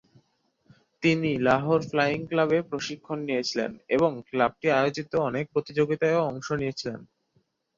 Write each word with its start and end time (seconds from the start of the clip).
তিনি 1.03 1.31
লাহোর 1.39 1.81
ফ্লাইং 1.89 2.19
ক্লাবে 2.27 2.57
প্রশিক্ষণ 2.61 3.17
নিয়েছিলেন 3.27 3.71
এবং 3.89 4.11
ক্লাবটি 4.29 4.67
আয়োজিত 4.71 5.11
অনেক 5.29 5.45
প্রতিযোগিতায়ও 5.53 6.27
অংশ 6.29 6.47
নিয়েছিলেন। 6.61 7.01